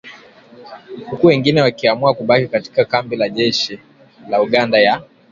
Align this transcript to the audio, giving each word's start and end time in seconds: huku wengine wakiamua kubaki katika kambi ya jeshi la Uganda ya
huku 1.09 1.27
wengine 1.27 1.61
wakiamua 1.61 2.13
kubaki 2.13 2.47
katika 2.47 2.85
kambi 2.85 3.19
ya 3.19 3.29
jeshi 3.29 3.79
la 4.29 4.41
Uganda 4.41 4.79
ya 4.79 5.03